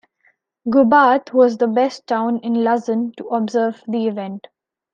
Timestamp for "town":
2.07-2.39